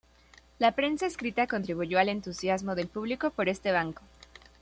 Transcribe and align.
La 0.57 0.71
prensa 0.71 1.05
escrita 1.05 1.45
contribuyó 1.45 1.99
al 1.99 2.09
entusiasmo 2.09 2.73
del 2.73 2.87
público 2.87 3.29
por 3.29 3.49
este 3.49 3.71
banco. 3.71 4.01